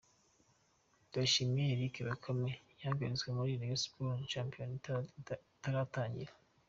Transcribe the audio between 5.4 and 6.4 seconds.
itarangiye.